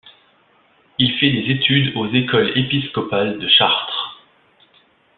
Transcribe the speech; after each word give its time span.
Il 0.97 1.11
fait 1.19 1.29
des 1.29 1.51
études 1.53 1.95
aux 1.95 2.07
écoles 2.11 2.53
épiscopales 2.57 3.37
de 3.37 3.47
Chartres. 3.47 4.17